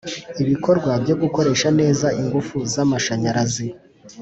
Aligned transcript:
ibikorwa 0.41 0.91
byo 1.03 1.15
gukoresha 1.21 1.67
neza 1.79 2.07
ingufu 2.21 2.55
z’amashanyarazi 2.73 3.67